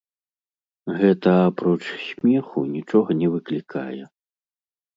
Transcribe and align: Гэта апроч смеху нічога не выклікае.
Гэта 1.01 1.29
апроч 1.49 1.77
смеху 2.07 2.65
нічога 2.75 3.09
не 3.23 3.27
выклікае. 3.37 4.03